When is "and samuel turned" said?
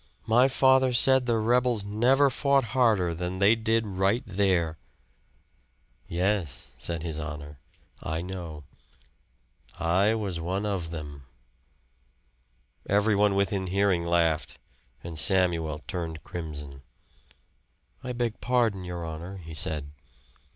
15.03-16.23